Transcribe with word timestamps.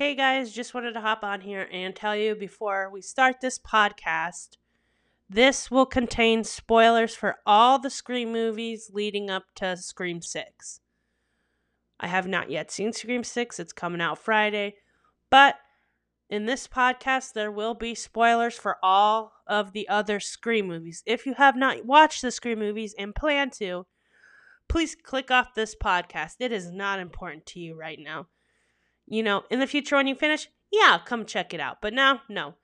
Hey 0.00 0.14
guys, 0.14 0.50
just 0.50 0.72
wanted 0.72 0.94
to 0.94 1.02
hop 1.02 1.22
on 1.22 1.42
here 1.42 1.68
and 1.70 1.94
tell 1.94 2.16
you 2.16 2.34
before 2.34 2.88
we 2.90 3.02
start 3.02 3.42
this 3.42 3.58
podcast, 3.58 4.56
this 5.28 5.70
will 5.70 5.84
contain 5.84 6.42
spoilers 6.42 7.14
for 7.14 7.40
all 7.44 7.78
the 7.78 7.90
Scream 7.90 8.32
movies 8.32 8.90
leading 8.94 9.28
up 9.28 9.42
to 9.56 9.76
Scream 9.76 10.22
6. 10.22 10.80
I 12.00 12.06
have 12.06 12.26
not 12.26 12.50
yet 12.50 12.70
seen 12.70 12.94
Scream 12.94 13.22
6, 13.22 13.60
it's 13.60 13.74
coming 13.74 14.00
out 14.00 14.16
Friday, 14.16 14.76
but 15.28 15.56
in 16.30 16.46
this 16.46 16.66
podcast, 16.66 17.34
there 17.34 17.52
will 17.52 17.74
be 17.74 17.94
spoilers 17.94 18.54
for 18.54 18.78
all 18.82 19.34
of 19.46 19.74
the 19.74 19.86
other 19.86 20.18
Scream 20.18 20.66
movies. 20.66 21.02
If 21.04 21.26
you 21.26 21.34
have 21.34 21.56
not 21.56 21.84
watched 21.84 22.22
the 22.22 22.30
Scream 22.30 22.58
movies 22.58 22.94
and 22.98 23.14
plan 23.14 23.50
to, 23.58 23.84
please 24.66 24.94
click 24.94 25.30
off 25.30 25.52
this 25.54 25.74
podcast. 25.74 26.36
It 26.40 26.52
is 26.52 26.70
not 26.70 27.00
important 27.00 27.44
to 27.48 27.60
you 27.60 27.78
right 27.78 27.98
now. 28.00 28.28
You 29.10 29.24
know, 29.24 29.42
in 29.50 29.58
the 29.58 29.66
future 29.66 29.96
when 29.96 30.06
you 30.06 30.14
finish, 30.14 30.48
yeah, 30.70 31.00
come 31.04 31.26
check 31.26 31.52
it 31.52 31.58
out. 31.58 31.78
But 31.82 31.92
now, 31.92 32.22
no. 32.28 32.54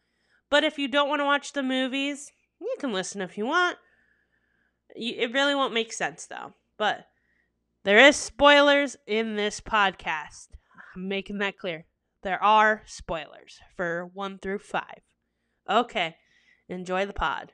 But 0.48 0.62
if 0.62 0.78
you 0.78 0.86
don't 0.86 1.08
want 1.08 1.18
to 1.20 1.24
watch 1.24 1.52
the 1.52 1.62
movies, 1.62 2.30
you 2.60 2.72
can 2.78 2.92
listen 2.92 3.20
if 3.20 3.36
you 3.36 3.44
want. 3.44 3.78
It 4.94 5.32
really 5.32 5.56
won't 5.56 5.74
make 5.74 5.92
sense 5.92 6.24
though. 6.24 6.54
But 6.78 7.06
there 7.82 7.98
is 7.98 8.14
spoilers 8.14 8.96
in 9.08 9.34
this 9.34 9.60
podcast. 9.60 10.50
I'm 10.94 11.08
making 11.08 11.38
that 11.38 11.58
clear. 11.58 11.86
There 12.22 12.42
are 12.42 12.82
spoilers 12.86 13.58
for 13.76 14.08
1 14.14 14.38
through 14.38 14.60
5. 14.60 14.84
Okay. 15.68 16.16
Enjoy 16.68 17.06
the 17.06 17.12
pod. 17.12 17.52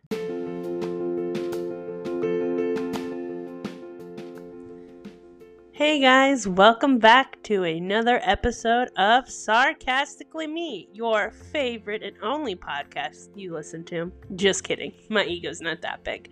Hey 5.82 5.98
guys, 5.98 6.46
welcome 6.46 7.00
back 7.00 7.42
to 7.42 7.64
another 7.64 8.20
episode 8.22 8.90
of 8.96 9.28
Sarcastically 9.28 10.46
Me, 10.46 10.88
your 10.92 11.32
favorite 11.32 12.04
and 12.04 12.14
only 12.22 12.54
podcast 12.54 13.30
you 13.34 13.52
listen 13.52 13.82
to. 13.86 14.12
Just 14.36 14.62
kidding, 14.62 14.92
my 15.08 15.24
ego's 15.24 15.60
not 15.60 15.82
that 15.82 16.04
big. 16.04 16.30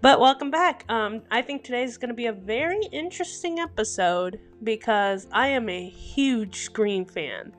But 0.00 0.20
welcome 0.20 0.52
back. 0.52 0.84
Um, 0.88 1.22
I 1.32 1.42
think 1.42 1.64
today 1.64 1.82
is 1.82 1.98
going 1.98 2.10
to 2.10 2.14
be 2.14 2.26
a 2.26 2.32
very 2.32 2.84
interesting 2.92 3.58
episode 3.58 4.38
because 4.62 5.26
I 5.32 5.48
am 5.48 5.68
a 5.68 5.88
huge 5.88 6.60
Scream 6.60 7.06
fan. 7.06 7.52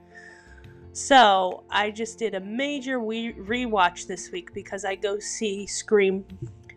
So 0.93 1.65
I 1.69 1.91
just 1.91 2.19
did 2.19 2.35
a 2.35 2.39
major 2.39 3.01
re- 3.01 3.33
rewatch 3.33 4.07
this 4.07 4.31
week 4.31 4.53
because 4.53 4.85
I 4.85 4.95
go 4.95 5.19
see 5.19 5.67
Scream 5.67 6.23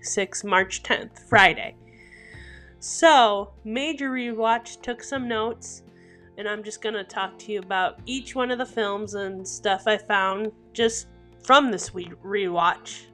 6 0.02 0.42
March 0.42 0.82
10th, 0.82 1.20
Friday. 1.28 1.76
So, 2.80 3.52
major 3.64 4.10
rewatch, 4.10 4.80
took 4.82 5.02
some 5.02 5.26
notes, 5.26 5.82
and 6.36 6.48
I'm 6.48 6.62
just 6.62 6.80
to 6.94 7.02
talk 7.02 7.36
to 7.40 7.52
you 7.52 7.58
about 7.58 7.98
each 8.06 8.36
one 8.36 8.52
of 8.52 8.58
the 8.58 8.66
films 8.66 9.14
and 9.14 9.46
stuff 9.46 9.88
I 9.88 9.98
found 9.98 10.52
just 10.72 11.08
from 11.42 11.72
this 11.72 11.92
re- 11.92 12.12
rewatch. 12.24 13.06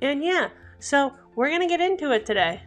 And 0.00 0.24
yeah, 0.24 0.48
so 0.78 1.12
we're 1.36 1.50
to 1.60 1.66
get 1.66 1.82
into 1.82 2.12
it 2.12 2.24
today. 2.24 2.62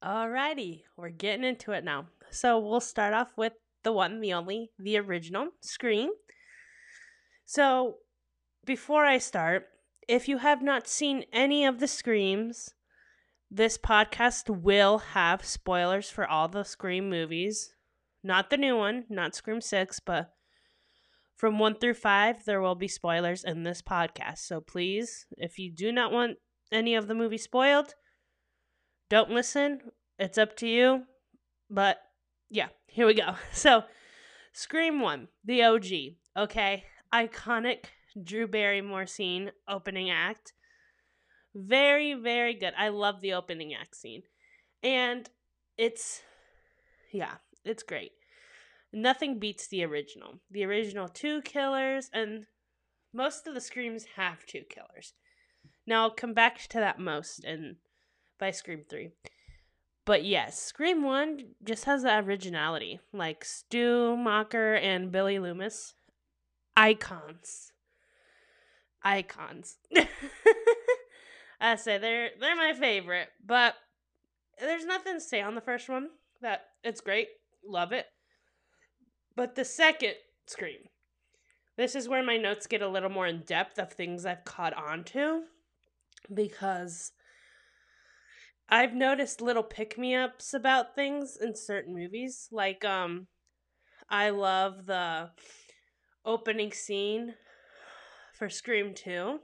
Alrighty, 0.00 0.84
we're 0.96 1.10
getting 1.10 1.44
into 1.44 1.72
it 1.72 1.82
now. 1.82 2.06
So 2.30 2.60
we'll 2.60 2.80
start 2.80 3.12
off 3.12 3.32
with 3.36 3.54
the 3.82 3.92
one, 3.92 4.20
the 4.20 4.34
only, 4.34 4.70
the 4.78 4.98
original 4.98 5.48
Scream. 5.60 6.10
So 7.44 7.96
before 8.68 9.06
I 9.06 9.16
start, 9.16 9.66
if 10.08 10.28
you 10.28 10.36
have 10.38 10.60
not 10.60 10.86
seen 10.86 11.24
any 11.32 11.64
of 11.64 11.80
the 11.80 11.88
Screams, 11.88 12.74
this 13.50 13.78
podcast 13.78 14.50
will 14.50 14.98
have 14.98 15.42
spoilers 15.42 16.10
for 16.10 16.26
all 16.26 16.48
the 16.48 16.64
Scream 16.64 17.08
movies. 17.08 17.72
Not 18.22 18.50
the 18.50 18.58
new 18.58 18.76
one, 18.76 19.04
not 19.08 19.34
Scream 19.34 19.62
6, 19.62 20.00
but 20.00 20.34
from 21.34 21.58
1 21.58 21.76
through 21.76 21.94
5, 21.94 22.44
there 22.44 22.60
will 22.60 22.74
be 22.74 22.88
spoilers 22.88 23.42
in 23.42 23.62
this 23.62 23.80
podcast. 23.80 24.40
So 24.40 24.60
please, 24.60 25.24
if 25.38 25.58
you 25.58 25.72
do 25.72 25.90
not 25.90 26.12
want 26.12 26.36
any 26.70 26.94
of 26.94 27.08
the 27.08 27.14
movies 27.14 27.44
spoiled, 27.44 27.94
don't 29.08 29.30
listen. 29.30 29.80
It's 30.18 30.36
up 30.36 30.54
to 30.56 30.68
you. 30.68 31.04
But 31.70 31.96
yeah, 32.50 32.68
here 32.86 33.06
we 33.06 33.14
go. 33.14 33.36
So, 33.52 33.84
Scream 34.52 35.00
1, 35.00 35.28
the 35.42 35.62
OG. 35.62 35.86
Okay, 36.36 36.84
iconic 37.14 37.84
Drew 38.24 38.46
Barrymore 38.46 39.06
scene, 39.06 39.52
opening 39.68 40.10
act. 40.10 40.52
Very, 41.54 42.14
very 42.14 42.54
good. 42.54 42.74
I 42.76 42.88
love 42.88 43.20
the 43.20 43.32
opening 43.32 43.74
act 43.74 43.96
scene. 43.96 44.22
And 44.82 45.28
it's, 45.76 46.22
yeah, 47.12 47.34
it's 47.64 47.82
great. 47.82 48.12
Nothing 48.92 49.38
beats 49.38 49.66
the 49.66 49.84
original. 49.84 50.40
The 50.50 50.64
original 50.64 51.08
two 51.08 51.42
killers, 51.42 52.10
and 52.12 52.46
most 53.12 53.46
of 53.46 53.54
the 53.54 53.60
screams 53.60 54.06
have 54.16 54.46
two 54.46 54.62
killers. 54.68 55.14
Now 55.86 56.02
I'll 56.02 56.10
come 56.10 56.34
back 56.34 56.58
to 56.68 56.78
that 56.78 56.98
most 56.98 57.44
and 57.44 57.76
by 58.38 58.50
Scream 58.50 58.84
3. 58.88 59.10
But 60.04 60.24
yes, 60.24 60.58
Scream 60.58 61.02
1 61.02 61.40
just 61.64 61.84
has 61.84 62.02
that 62.02 62.24
originality. 62.24 63.00
Like 63.12 63.44
Stu 63.44 64.16
Macher 64.16 64.80
and 64.80 65.12
Billy 65.12 65.38
Loomis. 65.38 65.94
Icons 66.76 67.72
icons. 69.02 69.76
I 71.60 71.76
say 71.76 71.98
they're 71.98 72.30
they're 72.40 72.56
my 72.56 72.72
favorite, 72.72 73.28
but 73.44 73.74
there's 74.60 74.84
nothing 74.84 75.14
to 75.14 75.20
say 75.20 75.40
on 75.40 75.54
the 75.54 75.60
first 75.60 75.88
one. 75.88 76.08
That 76.40 76.66
it's 76.84 77.00
great, 77.00 77.28
love 77.66 77.92
it. 77.92 78.06
But 79.34 79.54
the 79.54 79.64
second 79.64 80.14
scream, 80.46 80.80
this 81.76 81.94
is 81.94 82.08
where 82.08 82.22
my 82.22 82.36
notes 82.36 82.66
get 82.66 82.82
a 82.82 82.88
little 82.88 83.10
more 83.10 83.26
in 83.26 83.40
depth 83.40 83.78
of 83.78 83.92
things 83.92 84.24
I've 84.24 84.44
caught 84.44 84.74
on 84.74 85.04
to, 85.04 85.42
because 86.32 87.12
I've 88.68 88.94
noticed 88.94 89.40
little 89.40 89.62
pick 89.62 89.98
me 89.98 90.14
ups 90.14 90.54
about 90.54 90.94
things 90.94 91.36
in 91.40 91.56
certain 91.56 91.94
movies. 91.94 92.48
Like 92.52 92.84
um, 92.84 93.26
I 94.08 94.30
love 94.30 94.86
the 94.86 95.30
opening 96.24 96.72
scene 96.72 97.34
for 98.38 98.48
Scream 98.48 98.94
2. 98.94 99.40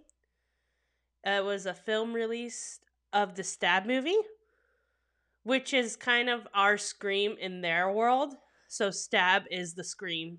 It 1.24 1.44
was 1.44 1.66
a 1.66 1.74
film 1.74 2.12
release 2.12 2.78
of 3.12 3.34
the 3.34 3.42
Stab 3.42 3.86
movie, 3.86 4.16
which 5.42 5.74
is 5.74 5.96
kind 5.96 6.30
of 6.30 6.46
our 6.54 6.78
Scream 6.78 7.34
in 7.40 7.60
their 7.60 7.90
world. 7.90 8.34
So 8.68 8.90
Stab 8.90 9.42
is 9.50 9.74
the 9.74 9.84
Scream 9.84 10.38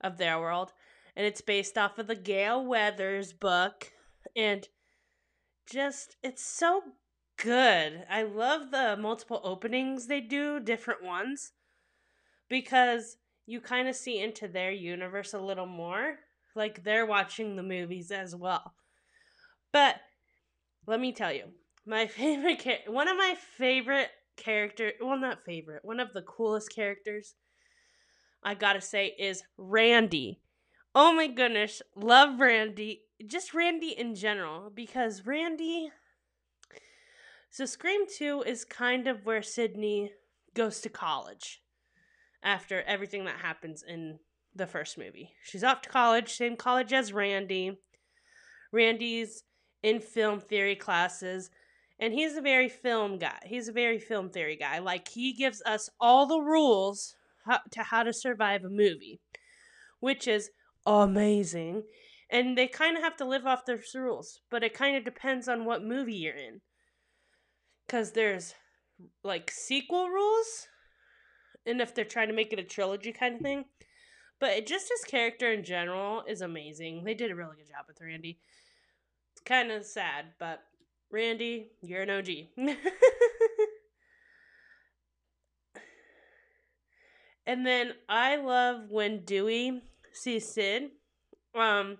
of 0.00 0.18
their 0.18 0.38
world. 0.38 0.72
And 1.16 1.26
it's 1.26 1.40
based 1.40 1.78
off 1.78 1.98
of 1.98 2.06
the 2.06 2.14
Gale 2.14 2.64
Weathers 2.64 3.32
book. 3.32 3.92
And 4.36 4.68
just, 5.66 6.16
it's 6.22 6.44
so 6.44 6.82
good. 7.38 8.04
I 8.10 8.22
love 8.22 8.70
the 8.70 8.96
multiple 9.00 9.40
openings 9.42 10.06
they 10.06 10.20
do, 10.20 10.60
different 10.60 11.02
ones, 11.02 11.52
because 12.48 13.16
you 13.46 13.60
kind 13.60 13.88
of 13.88 13.96
see 13.96 14.20
into 14.20 14.48
their 14.48 14.70
universe 14.70 15.32
a 15.32 15.40
little 15.40 15.66
more 15.66 16.18
like 16.58 16.84
they're 16.84 17.06
watching 17.06 17.56
the 17.56 17.62
movies 17.62 18.10
as 18.10 18.36
well. 18.36 18.74
But 19.72 19.96
let 20.86 21.00
me 21.00 21.12
tell 21.12 21.32
you, 21.32 21.44
my 21.86 22.06
favorite 22.18 22.60
char- 22.60 22.92
one 22.92 23.08
of 23.08 23.16
my 23.16 23.34
favorite 23.56 24.10
character, 24.36 24.92
well 25.00 25.18
not 25.18 25.44
favorite, 25.44 25.84
one 25.84 26.00
of 26.00 26.12
the 26.12 26.22
coolest 26.22 26.74
characters 26.74 27.34
I 28.42 28.54
got 28.54 28.74
to 28.74 28.80
say 28.80 29.14
is 29.18 29.42
Randy. 29.56 30.40
Oh 30.94 31.12
my 31.12 31.26
goodness, 31.26 31.82
love 31.96 32.38
Randy. 32.38 33.02
Just 33.26 33.54
Randy 33.54 33.90
in 33.98 34.14
general 34.14 34.70
because 34.74 35.26
Randy 35.26 35.90
so 37.50 37.64
Scream 37.64 38.02
2 38.06 38.44
is 38.46 38.64
kind 38.64 39.08
of 39.08 39.24
where 39.24 39.42
Sidney 39.42 40.12
goes 40.54 40.80
to 40.80 40.88
college 40.88 41.62
after 42.42 42.82
everything 42.82 43.24
that 43.24 43.40
happens 43.40 43.82
in 43.86 44.18
the 44.58 44.66
first 44.66 44.98
movie. 44.98 45.30
She's 45.42 45.64
off 45.64 45.80
to 45.82 45.88
college, 45.88 46.32
same 46.32 46.56
college 46.56 46.92
as 46.92 47.12
Randy. 47.12 47.78
Randy's 48.72 49.44
in 49.82 50.00
film 50.00 50.40
theory 50.40 50.76
classes, 50.76 51.50
and 51.98 52.12
he's 52.12 52.36
a 52.36 52.42
very 52.42 52.68
film 52.68 53.18
guy. 53.18 53.38
He's 53.44 53.68
a 53.68 53.72
very 53.72 53.98
film 53.98 54.30
theory 54.30 54.56
guy. 54.56 54.80
Like, 54.80 55.08
he 55.08 55.32
gives 55.32 55.62
us 55.64 55.88
all 56.00 56.26
the 56.26 56.40
rules 56.40 57.14
how, 57.46 57.60
to 57.72 57.82
how 57.82 58.02
to 58.02 58.12
survive 58.12 58.64
a 58.64 58.68
movie, 58.68 59.20
which 60.00 60.28
is 60.28 60.50
amazing. 60.84 61.84
And 62.30 62.58
they 62.58 62.66
kind 62.66 62.96
of 62.96 63.02
have 63.02 63.16
to 63.16 63.24
live 63.24 63.46
off 63.46 63.64
those 63.64 63.94
rules, 63.94 64.40
but 64.50 64.62
it 64.62 64.74
kind 64.74 64.96
of 64.96 65.04
depends 65.04 65.48
on 65.48 65.64
what 65.64 65.82
movie 65.82 66.14
you're 66.14 66.36
in. 66.36 66.60
Because 67.86 68.12
there's 68.12 68.54
like 69.24 69.50
sequel 69.50 70.08
rules, 70.08 70.66
and 71.64 71.80
if 71.80 71.94
they're 71.94 72.04
trying 72.04 72.28
to 72.28 72.34
make 72.34 72.52
it 72.52 72.58
a 72.58 72.64
trilogy 72.64 73.12
kind 73.12 73.36
of 73.36 73.40
thing, 73.40 73.64
but 74.40 74.66
just 74.66 74.88
his 74.88 75.04
character 75.04 75.52
in 75.52 75.64
general 75.64 76.22
is 76.26 76.40
amazing. 76.40 77.04
They 77.04 77.14
did 77.14 77.30
a 77.30 77.34
really 77.34 77.56
good 77.56 77.68
job 77.68 77.84
with 77.86 78.00
Randy. 78.00 78.38
It's 79.32 79.42
kind 79.42 79.70
of 79.70 79.84
sad, 79.84 80.26
but 80.38 80.62
Randy, 81.10 81.72
you're 81.80 82.02
an 82.02 82.10
OG. 82.10 82.28
and 87.46 87.66
then 87.66 87.92
I 88.08 88.36
love 88.36 88.90
when 88.90 89.24
Dewey 89.24 89.82
sees 90.12 90.48
Sid. 90.48 90.90
Um, 91.54 91.98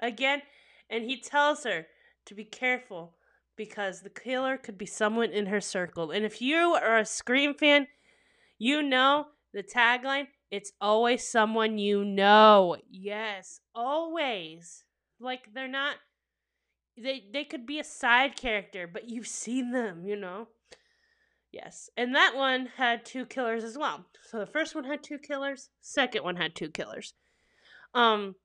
again, 0.00 0.42
and 0.90 1.04
he 1.04 1.20
tells 1.20 1.64
her 1.64 1.86
to 2.26 2.34
be 2.34 2.44
careful 2.44 3.14
because 3.56 4.02
the 4.02 4.10
killer 4.10 4.56
could 4.56 4.76
be 4.78 4.86
someone 4.86 5.30
in 5.30 5.46
her 5.46 5.60
circle. 5.60 6.10
And 6.10 6.24
if 6.24 6.40
you 6.40 6.74
are 6.74 6.98
a 6.98 7.04
Scream 7.04 7.54
fan, 7.54 7.88
you 8.58 8.82
know 8.82 9.26
the 9.52 9.62
tagline 9.62 10.28
it's 10.50 10.72
always 10.80 11.28
someone 11.28 11.78
you 11.78 12.04
know. 12.04 12.76
Yes, 12.90 13.60
always. 13.74 14.84
Like 15.20 15.52
they're 15.54 15.68
not 15.68 15.96
they 16.96 17.24
they 17.32 17.44
could 17.44 17.66
be 17.66 17.78
a 17.78 17.84
side 17.84 18.36
character, 18.36 18.86
but 18.86 19.08
you've 19.08 19.26
seen 19.26 19.72
them, 19.72 20.06
you 20.06 20.16
know. 20.16 20.48
Yes. 21.50 21.88
And 21.96 22.14
that 22.14 22.36
one 22.36 22.68
had 22.76 23.04
two 23.04 23.24
killers 23.24 23.64
as 23.64 23.78
well. 23.78 24.04
So 24.22 24.38
the 24.38 24.46
first 24.46 24.74
one 24.74 24.84
had 24.84 25.02
two 25.02 25.18
killers, 25.18 25.70
second 25.80 26.22
one 26.22 26.36
had 26.36 26.54
two 26.54 26.70
killers. 26.70 27.14
Um 27.94 28.36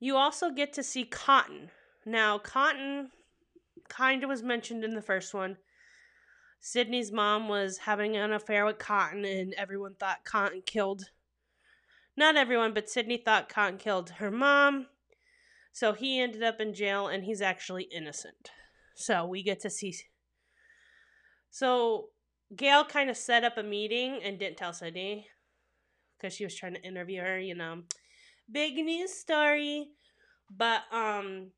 you 0.00 0.16
also 0.16 0.50
get 0.50 0.72
to 0.74 0.82
see 0.82 1.04
Cotton. 1.04 1.70
Now, 2.06 2.38
Cotton 2.38 3.10
kind 3.88 4.22
of 4.22 4.28
was 4.28 4.42
mentioned 4.42 4.84
in 4.84 4.94
the 4.94 5.02
first 5.02 5.34
one. 5.34 5.56
Sidney's 6.60 7.12
mom 7.12 7.48
was 7.48 7.78
having 7.78 8.16
an 8.16 8.32
affair 8.32 8.64
with 8.64 8.78
Cotton, 8.78 9.24
and 9.24 9.54
everyone 9.54 9.94
thought 9.94 10.24
Cotton 10.24 10.62
killed. 10.64 11.10
Not 12.16 12.36
everyone, 12.36 12.74
but 12.74 12.90
Sidney 12.90 13.16
thought 13.16 13.48
Cotton 13.48 13.78
killed 13.78 14.10
her 14.10 14.30
mom. 14.30 14.86
So 15.72 15.92
he 15.92 16.20
ended 16.20 16.42
up 16.42 16.60
in 16.60 16.74
jail, 16.74 17.06
and 17.06 17.24
he's 17.24 17.40
actually 17.40 17.84
innocent. 17.84 18.50
So 18.96 19.24
we 19.26 19.42
get 19.42 19.60
to 19.60 19.70
see. 19.70 19.96
So 21.50 22.08
Gale 22.54 22.84
kind 22.84 23.10
of 23.10 23.16
set 23.16 23.44
up 23.44 23.58
a 23.58 23.62
meeting 23.62 24.20
and 24.24 24.38
didn't 24.38 24.56
tell 24.56 24.72
Sidney 24.72 25.28
because 26.16 26.34
she 26.34 26.44
was 26.44 26.54
trying 26.54 26.74
to 26.74 26.82
interview 26.82 27.20
her, 27.20 27.38
you 27.38 27.54
know. 27.54 27.82
Big 28.50 28.74
news 28.74 29.12
story. 29.14 29.90
But 30.50 30.82
um 30.92 31.52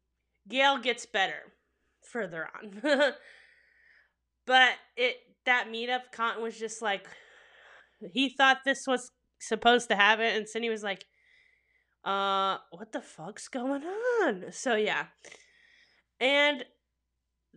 Gale 0.48 0.78
gets 0.78 1.06
better 1.06 1.52
further 2.02 2.48
on. 2.54 2.82
But 4.50 4.72
it 4.96 5.14
that 5.46 5.68
meetup, 5.72 6.10
Cotton 6.10 6.42
was 6.42 6.58
just 6.58 6.82
like 6.82 7.06
he 8.12 8.30
thought 8.30 8.64
this 8.64 8.84
was 8.84 9.12
supposed 9.38 9.88
to 9.90 9.94
happen, 9.94 10.24
and 10.24 10.48
Cindy 10.48 10.68
was 10.68 10.82
like, 10.82 11.04
uh, 12.04 12.56
what 12.72 12.90
the 12.90 13.00
fuck's 13.00 13.46
going 13.46 13.84
on? 13.84 14.46
So 14.50 14.74
yeah. 14.74 15.04
And 16.18 16.64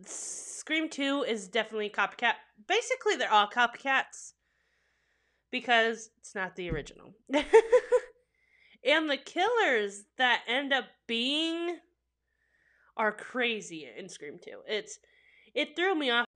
Scream 0.06 0.88
2 0.88 1.24
is 1.26 1.48
definitely 1.48 1.90
copycat. 1.90 2.34
Basically, 2.68 3.16
they're 3.16 3.32
all 3.32 3.48
copycats 3.48 4.34
because 5.50 6.10
it's 6.20 6.36
not 6.36 6.54
the 6.54 6.70
original. 6.70 7.12
and 8.84 9.10
the 9.10 9.16
killers 9.16 10.04
that 10.16 10.42
end 10.46 10.72
up 10.72 10.84
being 11.08 11.78
are 12.96 13.10
crazy 13.10 13.88
in 13.98 14.08
Scream 14.08 14.38
2. 14.40 14.50
It's 14.68 15.00
it 15.56 15.74
threw 15.74 15.96
me 15.96 16.10
off 16.10 16.26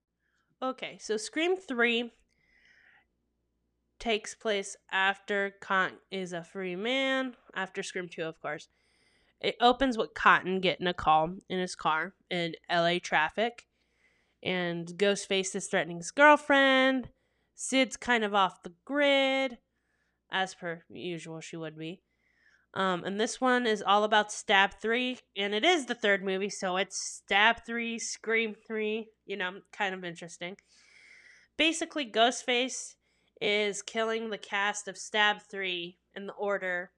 Okay, 0.61 0.99
so 1.01 1.17
Scream 1.17 1.57
3 1.57 2.11
takes 4.01 4.35
place 4.35 4.77
after 4.91 5.55
Cotton 5.61 5.99
is 6.11 6.33
a 6.33 6.43
free 6.43 6.75
man, 6.75 7.37
after 7.55 7.83
Scream 7.83 8.09
2, 8.09 8.23
of 8.23 8.41
course. 8.41 8.69
It 9.41 9.57
opens 9.61 9.97
with 9.97 10.15
Cotton 10.15 10.61
getting 10.61 10.89
a 10.89 10.95
call 10.95 11.37
in 11.49 11.61
his 11.61 11.77
car 11.77 12.15
in 12.29 12.55
LA 12.69 12.99
traffic, 13.01 13.67
and 14.43 14.89
Ghostface 14.89 15.55
is 15.55 15.69
threatening 15.69 15.99
his 15.99 16.11
girlfriend. 16.11 17.11
Sid's 17.55 17.97
kind 17.97 18.25
of 18.25 18.35
off 18.35 18.65
the 18.65 18.73
grid, 18.85 19.59
as 20.31 20.57
per 20.57 20.83
usual, 20.89 21.41
she 21.41 21.57
would 21.57 21.79
be. 21.79 22.03
Um, 22.79 23.03
and 23.03 23.21
this 23.21 23.41
one 23.41 23.67
is 23.67 23.83
all 23.85 24.05
about 24.05 24.31
Stab 24.31 24.75
3, 24.81 25.19
and 25.37 25.53
it 25.53 25.65
is 25.65 25.87
the 25.87 25.97
third 25.97 26.23
movie, 26.23 26.49
so 26.49 26.77
it's 26.77 26.97
Stab 26.97 27.67
3, 27.67 27.99
Scream 27.99 28.55
3, 28.55 29.09
you 29.27 29.37
know, 29.37 29.51
kind 29.73 29.97
of 29.97 30.05
interesting. 30.05 30.57
Basically, 31.57 32.09
Ghostface 32.09 32.95
is 33.41 33.83
killing 33.83 34.31
the 34.31 34.39
cast 34.39 34.87
of 34.87 34.97
Stab 34.97 35.39
3 35.51 35.99
in 36.15 36.29
the 36.29 36.33
order 36.35 36.93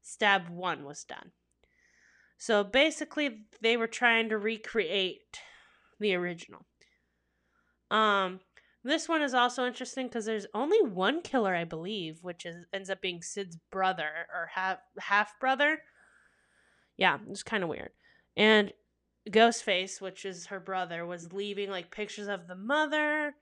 Stab 0.00 0.48
1 0.48 0.84
was 0.84 1.02
done. 1.02 1.32
So 2.38 2.62
basically, 2.62 3.46
they 3.60 3.76
were 3.76 3.88
trying 3.88 4.28
to 4.28 4.38
recreate 4.38 5.40
the 5.98 6.14
original. 6.14 6.66
Um, 7.90 8.38
this 8.86 9.08
one 9.08 9.22
is 9.22 9.34
also 9.34 9.66
interesting 9.66 10.06
because 10.06 10.24
there's 10.24 10.46
only 10.54 10.80
one 10.82 11.20
killer, 11.22 11.54
I 11.54 11.64
believe, 11.64 12.20
which 12.22 12.46
is 12.46 12.64
ends 12.72 12.88
up 12.88 13.00
being 13.00 13.22
Sid's 13.22 13.58
brother 13.70 14.08
or 14.32 14.50
half 14.54 14.78
half 14.98 15.38
brother. 15.40 15.80
Yeah, 16.96 17.18
it's 17.28 17.42
kind 17.42 17.62
of 17.62 17.68
weird. 17.68 17.90
And 18.36 18.72
Ghostface, 19.28 20.00
which 20.00 20.24
is 20.24 20.46
her 20.46 20.60
brother, 20.60 21.04
was 21.04 21.32
leaving 21.32 21.68
like 21.68 21.90
pictures 21.90 22.28
of 22.28 22.46
the 22.46 22.54
mother, 22.54 23.34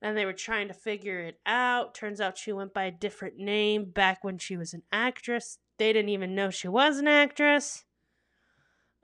and 0.00 0.16
they 0.16 0.24
were 0.24 0.32
trying 0.32 0.68
to 0.68 0.74
figure 0.74 1.20
it 1.20 1.40
out. 1.44 1.94
Turns 1.94 2.20
out 2.20 2.38
she 2.38 2.52
went 2.52 2.72
by 2.72 2.84
a 2.84 2.92
different 2.92 3.38
name 3.38 3.90
back 3.90 4.22
when 4.22 4.38
she 4.38 4.56
was 4.56 4.72
an 4.72 4.82
actress. 4.92 5.58
They 5.78 5.92
didn't 5.92 6.10
even 6.10 6.34
know 6.34 6.50
she 6.50 6.68
was 6.68 6.98
an 6.98 7.08
actress. 7.08 7.84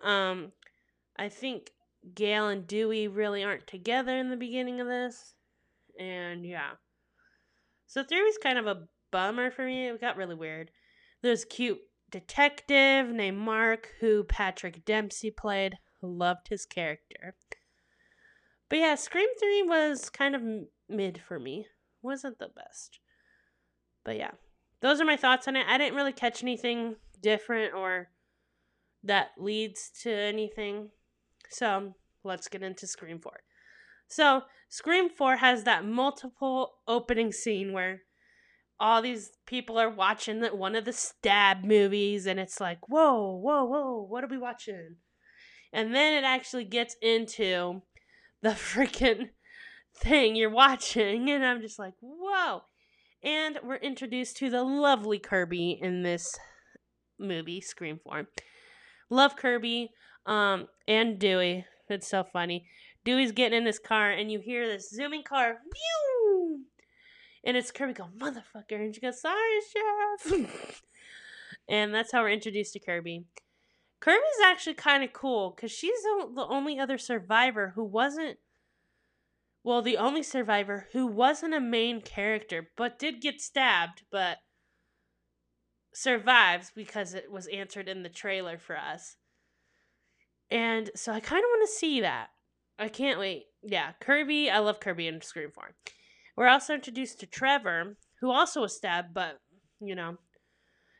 Um, 0.02 0.52
I 1.16 1.28
think 1.28 1.70
Gale 2.14 2.48
and 2.48 2.66
Dewey 2.66 3.08
really 3.08 3.42
aren't 3.44 3.66
together 3.66 4.16
in 4.16 4.30
the 4.30 4.36
beginning 4.36 4.80
of 4.80 4.86
this. 4.86 5.34
And 5.98 6.44
yeah. 6.44 6.72
So 7.86 8.02
three 8.02 8.22
was 8.22 8.38
kind 8.42 8.58
of 8.58 8.66
a 8.66 8.88
bummer 9.10 9.50
for 9.50 9.64
me. 9.64 9.88
It 9.88 10.00
got 10.00 10.16
really 10.16 10.34
weird. 10.34 10.70
There's 11.22 11.44
cute 11.44 11.78
detective 12.10 13.08
named 13.08 13.38
Mark 13.38 13.90
who 14.00 14.24
Patrick 14.24 14.84
Dempsey 14.84 15.30
played. 15.30 15.78
Loved 16.02 16.48
his 16.48 16.66
character. 16.66 17.34
But 18.68 18.78
yeah, 18.78 18.94
Scream 18.94 19.28
3 19.38 19.62
was 19.62 20.10
kind 20.10 20.34
of 20.34 20.42
mid 20.88 21.20
for 21.26 21.38
me. 21.38 21.66
Wasn't 22.02 22.38
the 22.38 22.48
best. 22.48 22.98
But 24.04 24.16
yeah, 24.16 24.32
those 24.80 25.00
are 25.00 25.06
my 25.06 25.16
thoughts 25.16 25.48
on 25.48 25.56
it. 25.56 25.66
I 25.66 25.78
didn't 25.78 25.96
really 25.96 26.12
catch 26.12 26.42
anything 26.42 26.96
different 27.22 27.72
or 27.74 28.10
that 29.02 29.30
leads 29.38 29.90
to 30.02 30.10
anything. 30.10 30.90
So 31.54 31.94
let's 32.24 32.48
get 32.48 32.62
into 32.62 32.86
Scream 32.86 33.20
4. 33.20 33.32
So, 34.08 34.42
Scream 34.68 35.08
4 35.08 35.36
has 35.36 35.64
that 35.64 35.84
multiple 35.84 36.74
opening 36.88 37.30
scene 37.32 37.72
where 37.72 38.02
all 38.80 39.00
these 39.00 39.30
people 39.46 39.78
are 39.78 39.88
watching 39.88 40.40
the, 40.40 40.54
one 40.54 40.74
of 40.74 40.84
the 40.84 40.92
stab 40.92 41.64
movies, 41.64 42.26
and 42.26 42.40
it's 42.40 42.60
like, 42.60 42.88
whoa, 42.88 43.36
whoa, 43.36 43.64
whoa, 43.64 44.06
what 44.08 44.24
are 44.24 44.28
we 44.28 44.36
watching? 44.36 44.96
And 45.72 45.94
then 45.94 46.12
it 46.12 46.26
actually 46.26 46.64
gets 46.64 46.96
into 47.00 47.82
the 48.42 48.50
freaking 48.50 49.30
thing 49.96 50.34
you're 50.34 50.50
watching, 50.50 51.30
and 51.30 51.44
I'm 51.44 51.60
just 51.60 51.78
like, 51.78 51.94
whoa. 52.00 52.62
And 53.22 53.60
we're 53.62 53.76
introduced 53.76 54.36
to 54.38 54.50
the 54.50 54.64
lovely 54.64 55.18
Kirby 55.18 55.78
in 55.80 56.02
this 56.02 56.36
movie, 57.18 57.60
Scream 57.60 58.00
4. 58.02 58.26
Love 59.08 59.36
Kirby 59.36 59.92
um, 60.26 60.68
and 60.86 61.18
Dewey. 61.18 61.66
It's 61.88 62.08
so 62.08 62.24
funny. 62.24 62.66
Dewey's 63.04 63.32
getting 63.32 63.58
in 63.58 63.66
his 63.66 63.78
car, 63.78 64.10
and 64.10 64.32
you 64.32 64.40
hear 64.40 64.66
this 64.66 64.90
zooming 64.90 65.22
car, 65.22 65.58
and 67.44 67.56
it's 67.56 67.70
Kirby 67.70 67.92
go, 67.92 68.08
motherfucker, 68.18 68.72
and 68.72 68.94
she 68.94 69.00
goes, 69.00 69.20
sorry, 69.20 69.38
sheriff. 69.70 70.82
and 71.68 71.94
that's 71.94 72.10
how 72.12 72.22
we're 72.22 72.30
introduced 72.30 72.72
to 72.72 72.80
Kirby. 72.80 73.24
Kirby's 74.00 74.40
actually 74.44 74.74
kind 74.74 75.04
of 75.04 75.12
cool 75.12 75.52
because 75.54 75.70
she's 75.70 76.02
the 76.02 76.46
only 76.48 76.78
other 76.78 76.98
survivor 76.98 77.72
who 77.74 77.84
wasn't, 77.84 78.38
well, 79.62 79.82
the 79.82 79.98
only 79.98 80.22
survivor 80.22 80.88
who 80.92 81.06
wasn't 81.06 81.54
a 81.54 81.60
main 81.60 82.00
character, 82.00 82.70
but 82.76 82.98
did 82.98 83.20
get 83.20 83.40
stabbed, 83.40 84.02
but 84.10 84.38
survives 85.92 86.72
because 86.74 87.14
it 87.14 87.30
was 87.30 87.46
answered 87.48 87.88
in 87.88 88.02
the 88.02 88.08
trailer 88.08 88.58
for 88.58 88.76
us. 88.76 89.16
And 90.50 90.90
so 90.94 91.12
I 91.12 91.20
kind 91.20 91.42
of 91.42 91.48
want 91.48 91.68
to 91.68 91.74
see 91.74 92.00
that. 92.00 92.28
I 92.78 92.88
can't 92.88 93.18
wait. 93.18 93.44
Yeah, 93.62 93.92
Kirby. 94.00 94.50
I 94.50 94.58
love 94.58 94.80
Kirby 94.80 95.08
and 95.08 95.22
Scream 95.22 95.50
4. 95.52 95.74
We're 96.36 96.48
also 96.48 96.74
introduced 96.74 97.20
to 97.20 97.26
Trevor, 97.26 97.96
who 98.20 98.30
also 98.30 98.60
was 98.62 98.76
stabbed, 98.76 99.14
but, 99.14 99.40
you 99.80 99.94
know, 99.94 100.16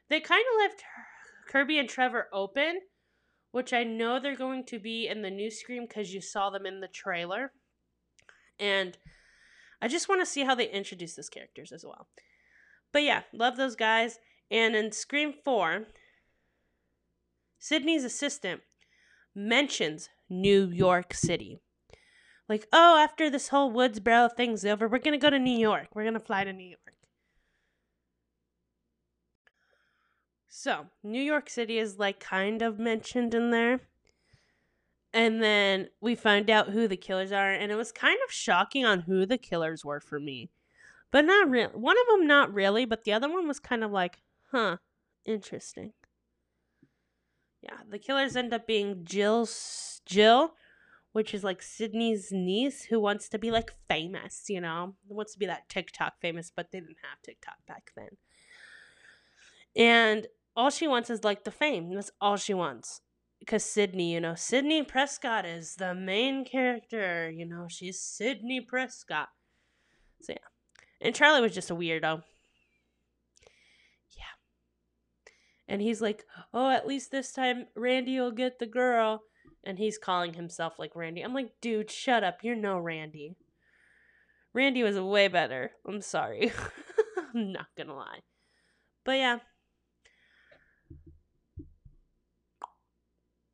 they 0.09 0.21
kind 0.21 0.45
of 0.53 0.61
left 0.61 0.83
Kirby 1.49 1.79
and 1.79 1.89
Trevor 1.89 2.29
open, 2.33 2.81
which 3.51 3.73
I 3.73 3.85
know 3.85 4.19
they're 4.19 4.37
going 4.37 4.65
to 4.67 4.79
be 4.79 5.09
in 5.09 5.23
the 5.23 5.31
new 5.31 5.51
Scream 5.51 5.87
because 5.89 6.15
you 6.15 6.21
saw 6.21 6.51
them 6.51 6.67
in 6.67 6.81
the 6.81 6.89
trailer. 6.89 7.53
And 8.59 8.97
I 9.83 9.89
just 9.89 10.09
want 10.09 10.21
to 10.21 10.27
see 10.27 10.45
how 10.45 10.55
they 10.55 10.71
introduce 10.71 11.17
those 11.17 11.29
characters 11.29 11.73
as 11.73 11.85
well. 11.85 12.09
But 12.93 13.03
yeah, 13.03 13.23
love 13.33 13.57
those 13.57 13.77
guys. 13.77 14.19
And 14.51 14.77
in 14.77 14.93
Scream 14.93 15.35
4, 15.45 15.89
Sidney's 17.59 18.05
assistant 18.05 18.61
mentions 19.35 20.09
New 20.29 20.69
York 20.69 21.15
City. 21.15 21.61
Like, 22.49 22.67
oh, 22.73 22.99
after 23.03 23.31
this 23.31 23.49
whole 23.49 23.73
Woodsboro 23.73 24.31
thing's 24.33 24.65
over, 24.65 24.87
we're 24.87 24.99
going 24.99 25.19
to 25.19 25.23
go 25.23 25.31
to 25.31 25.39
New 25.39 25.59
York. 25.59 25.89
We're 25.95 26.03
going 26.03 26.15
to 26.15 26.21
fly 26.21 26.45
to 26.45 26.53
New 26.53 26.69
York. 26.69 26.81
So, 30.49 30.87
New 31.03 31.23
York 31.23 31.51
City 31.51 31.79
is 31.79 31.99
like 31.99 32.21
kind 32.21 32.63
of 32.63 32.79
mentioned 32.79 33.35
in 33.35 33.51
there. 33.51 33.81
And 35.13 35.43
then 35.43 35.89
we 36.01 36.15
find 36.15 36.51
out 36.51 36.71
who 36.71 36.89
the 36.89 36.97
killers 36.97 37.33
are, 37.33 37.53
and 37.53 37.71
it 37.71 37.77
was 37.77 37.93
kind 37.93 38.19
of 38.27 38.33
shocking 38.33 38.85
on 38.85 39.01
who 39.01 39.27
the 39.27 39.39
killers 39.39 39.85
were 39.85 40.01
for 40.01 40.19
me. 40.19 40.51
But 41.13 41.25
not 41.25 41.49
really. 41.49 41.73
One 41.73 41.97
of 41.97 42.07
them, 42.09 42.27
not 42.27 42.53
really, 42.53 42.85
but 42.85 43.05
the 43.05 43.13
other 43.13 43.31
one 43.31 43.47
was 43.47 43.61
kind 43.61 43.85
of 43.85 43.93
like, 43.93 44.19
huh, 44.51 44.79
interesting. 45.25 45.93
Yeah, 47.65 47.79
the 47.89 47.99
killers 47.99 48.37
end 48.37 48.53
up 48.53 48.67
being 48.67 49.01
Jill, 49.05 49.49
Jill, 50.05 50.53
which 51.13 51.33
is 51.33 51.43
like 51.43 51.63
Sidney's 51.63 52.31
niece, 52.31 52.85
who 52.85 53.01
wants 53.01 53.29
to 53.31 53.39
be 53.39 53.51
like 53.51 53.73
famous, 53.89 54.45
you 54.49 54.61
know, 54.61 54.97
wants 55.09 55.33
to 55.33 55.39
be 55.39 55.47
that 55.47 55.69
TikTok 55.71 56.21
famous, 56.21 56.53
but 56.55 56.73
they 56.73 56.81
didn't 56.81 56.99
have 57.03 57.23
TikTok 57.23 57.57
back 57.67 57.93
then. 57.97 58.11
And 59.75 60.27
all 60.55 60.71
she 60.71 60.87
wants 60.87 61.09
is 61.09 61.25
like 61.25 61.45
the 61.45 61.51
fame. 61.51 61.95
That's 61.95 62.11
all 62.21 62.37
she 62.37 62.53
wants. 62.55 63.01
Because 63.41 63.65
Sidney, 63.65 64.13
you 64.13 64.21
know, 64.21 64.35
Sidney 64.35 64.83
Prescott 64.83 65.47
is 65.47 65.77
the 65.77 65.95
main 65.95 66.45
character. 66.45 67.31
You 67.31 67.47
know, 67.47 67.67
she's 67.69 68.01
Sidney 68.01 68.61
Prescott. 68.61 69.29
So 70.23 70.33
yeah. 70.33 70.39
And 71.01 71.15
Charlie 71.15 71.41
was 71.41 71.55
just 71.55 71.71
a 71.71 71.75
weirdo. 71.75 72.23
Yeah. 74.17 74.35
And 75.69 75.81
he's 75.81 76.01
like, 76.01 76.25
oh, 76.53 76.71
at 76.71 76.87
least 76.87 77.11
this 77.11 77.33
time 77.33 77.67
Randy 77.75 78.21
will 78.21 78.33
get 78.33 78.59
the 78.59 78.67
girl. 78.67 79.23
And 79.65 79.79
he's 79.79 79.97
calling 79.97 80.35
himself 80.35 80.75
like 80.79 80.95
Randy. 80.95 81.23
I'm 81.23 81.33
like, 81.33 81.53
dude, 81.63 81.91
shut 81.91 82.23
up. 82.23 82.39
You're 82.43 82.57
no 82.57 82.79
Randy. 82.79 83.37
Randy 84.53 84.83
was 84.83 85.01
way 85.01 85.29
better. 85.29 85.73
I'm 85.87 86.03
sorry. 86.03 86.53
I'm 87.35 87.53
not 87.53 87.69
gonna 87.77 87.97
lie. 87.97 88.21
But 89.05 89.17
yeah. 89.17 89.39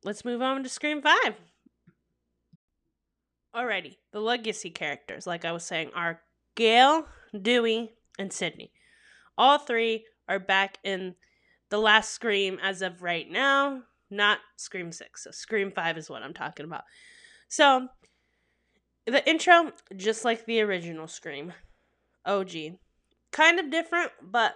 let's 0.03 0.25
move 0.25 0.41
on 0.41 0.63
to 0.63 0.69
Scream 0.69 1.01
5. 1.01 1.15
Alrighty, 3.55 3.97
the 4.11 4.21
legacy 4.21 4.69
characters, 4.69 5.27
like 5.27 5.43
I 5.43 5.51
was 5.51 5.65
saying, 5.65 5.91
are 5.93 6.21
Gale, 6.55 7.05
Dewey, 7.39 7.91
and 8.17 8.31
Sidney. 8.31 8.71
All 9.37 9.57
three 9.57 10.05
are 10.29 10.39
back 10.39 10.77
in 10.83 11.15
the 11.71 11.79
last 11.79 12.11
Scream 12.11 12.59
as 12.61 12.83
of 12.83 13.01
right 13.01 13.29
now, 13.29 13.81
not 14.11 14.39
Scream 14.57 14.91
6. 14.91 15.23
So 15.23 15.31
Scream 15.31 15.71
5 15.71 15.97
is 15.97 16.09
what 16.09 16.21
I'm 16.21 16.33
talking 16.33 16.65
about. 16.65 16.83
So, 17.47 17.87
the 19.07 19.27
intro, 19.27 19.71
just 19.95 20.23
like 20.23 20.45
the 20.45 20.61
original 20.61 21.07
Scream, 21.07 21.53
OG. 22.25 22.51
Kind 23.31 23.59
of 23.59 23.71
different, 23.71 24.11
but 24.21 24.55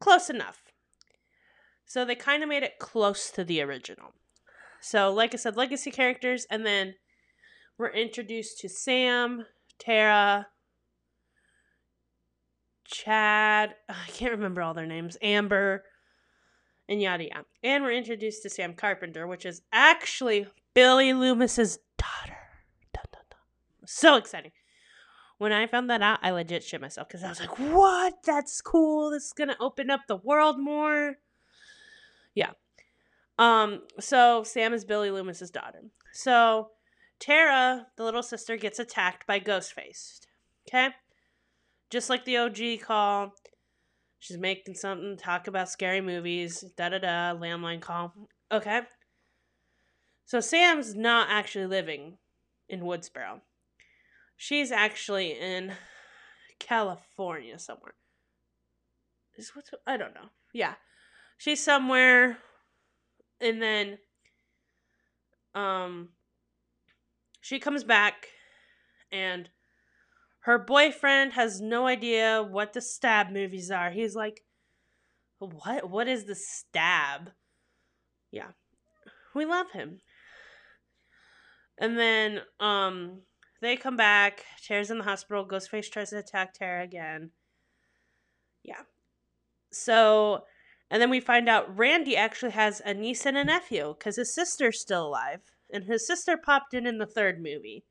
close 0.00 0.28
enough. 0.28 0.58
So 1.86 2.04
they 2.04 2.16
kind 2.16 2.42
of 2.42 2.48
made 2.48 2.64
it 2.64 2.78
close 2.78 3.30
to 3.30 3.44
the 3.44 3.62
original. 3.62 4.12
So, 4.80 5.12
like 5.12 5.32
I 5.34 5.36
said, 5.36 5.56
legacy 5.56 5.90
characters, 5.90 6.46
and 6.50 6.66
then 6.66 6.96
we're 7.78 7.90
introduced 7.90 8.58
to 8.60 8.68
Sam, 8.68 9.46
Tara, 9.78 10.48
Chad, 12.88 13.74
I 13.88 14.08
can't 14.08 14.32
remember 14.32 14.62
all 14.62 14.74
their 14.74 14.86
names, 14.86 15.16
Amber, 15.22 15.84
and 16.88 17.00
yada 17.00 17.24
yada. 17.24 17.44
And 17.62 17.84
we're 17.84 17.92
introduced 17.92 18.42
to 18.42 18.50
Sam 18.50 18.74
Carpenter, 18.74 19.26
which 19.26 19.46
is 19.46 19.62
actually 19.72 20.46
Billy 20.74 21.12
Loomis's 21.12 21.78
daughter. 21.98 22.38
Dun, 22.92 23.04
dun, 23.12 23.22
dun. 23.30 23.38
So 23.86 24.16
exciting. 24.16 24.52
When 25.38 25.52
I 25.52 25.66
found 25.66 25.90
that 25.90 26.00
out, 26.00 26.20
I 26.22 26.30
legit 26.30 26.64
shit 26.64 26.80
myself 26.80 27.08
because 27.08 27.22
I 27.22 27.28
was 27.28 27.40
like, 27.40 27.58
what? 27.58 28.22
That's 28.24 28.60
cool. 28.62 29.10
This 29.10 29.26
is 29.26 29.32
going 29.32 29.48
to 29.48 29.60
open 29.60 29.90
up 29.90 30.00
the 30.08 30.16
world 30.16 30.58
more. 30.58 31.16
Yeah. 32.34 32.52
Um, 33.38 33.82
so 34.00 34.44
Sam 34.44 34.72
is 34.72 34.86
Billy 34.86 35.10
Loomis's 35.10 35.50
daughter. 35.50 35.82
So 36.12 36.70
Tara, 37.18 37.86
the 37.96 38.04
little 38.04 38.22
sister, 38.22 38.56
gets 38.56 38.78
attacked 38.78 39.26
by 39.26 39.40
Ghostface. 39.40 40.20
Okay? 40.68 40.90
Just 41.96 42.10
like 42.10 42.24
the 42.24 42.36
OG 42.36 42.80
call. 42.82 43.32
She's 44.18 44.38
making 44.38 44.74
something, 44.74 45.16
talk 45.16 45.46
about 45.46 45.68
scary 45.68 46.00
movies, 46.00 46.64
da 46.76 46.88
da 46.88 46.98
da, 46.98 47.34
landline 47.34 47.80
call. 47.80 48.12
Okay? 48.52 48.80
So 50.24 50.40
Sam's 50.40 50.94
not 50.94 51.28
actually 51.30 51.66
living 51.66 52.18
in 52.68 52.80
Woodsboro. 52.80 53.40
She's 54.36 54.72
actually 54.72 55.32
in 55.32 55.72
California 56.58 57.58
somewhere. 57.58 57.94
Is 59.36 59.52
what 59.54 59.66
I 59.86 59.96
don't 59.96 60.14
know. 60.14 60.30
Yeah 60.52 60.74
she's 61.36 61.62
somewhere 61.62 62.38
and 63.40 63.60
then 63.60 63.98
um 65.54 66.10
she 67.40 67.58
comes 67.58 67.84
back 67.84 68.28
and 69.12 69.48
her 70.46 70.58
boyfriend 70.60 71.32
has 71.32 71.60
no 71.60 71.88
idea 71.88 72.40
what 72.40 72.72
the 72.72 72.80
stab 72.80 73.30
movies 73.32 73.68
are. 73.68 73.90
He's 73.90 74.14
like, 74.14 74.44
"What? 75.40 75.90
What 75.90 76.06
is 76.06 76.26
the 76.26 76.36
stab?" 76.36 77.32
Yeah. 78.30 78.52
We 79.34 79.44
love 79.44 79.72
him. 79.72 80.02
And 81.78 81.98
then 81.98 82.42
um 82.60 83.22
they 83.60 83.76
come 83.76 83.96
back, 83.96 84.44
Tara's 84.64 84.88
in 84.88 84.98
the 84.98 85.04
hospital, 85.04 85.44
Ghostface 85.44 85.90
tries 85.90 86.10
to 86.10 86.18
attack 86.18 86.54
Tara 86.54 86.84
again. 86.84 87.32
Yeah. 88.62 88.82
So 89.72 90.44
and 90.92 91.02
then 91.02 91.10
we 91.10 91.18
find 91.18 91.48
out 91.48 91.76
Randy 91.76 92.16
actually 92.16 92.52
has 92.52 92.80
a 92.84 92.94
niece 92.94 93.26
and 93.26 93.36
a 93.36 93.42
nephew 93.42 93.96
because 93.98 94.14
his 94.14 94.32
sister's 94.32 94.80
still 94.80 95.08
alive. 95.08 95.40
And 95.72 95.86
his 95.86 96.06
sister 96.06 96.36
popped 96.36 96.72
in 96.72 96.86
in 96.86 96.98
the 96.98 97.06
third 97.06 97.42
movie. 97.42 97.84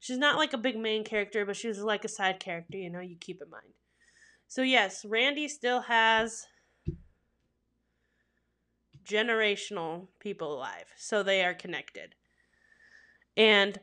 She's 0.00 0.18
not 0.18 0.36
like 0.36 0.52
a 0.52 0.58
big 0.58 0.78
main 0.78 1.04
character, 1.04 1.44
but 1.44 1.56
she's 1.56 1.80
like 1.80 2.04
a 2.04 2.08
side 2.08 2.40
character, 2.40 2.78
you 2.78 2.90
know, 2.90 3.00
you 3.00 3.16
keep 3.18 3.42
in 3.42 3.50
mind. 3.50 3.74
So, 4.46 4.62
yes, 4.62 5.04
Randy 5.04 5.48
still 5.48 5.82
has 5.82 6.46
generational 9.04 10.08
people 10.20 10.54
alive. 10.54 10.86
So 10.96 11.22
they 11.22 11.44
are 11.44 11.54
connected. 11.54 12.14
And 13.36 13.80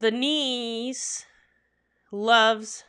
the 0.00 0.10
niece 0.10 1.26
loves 2.10 2.84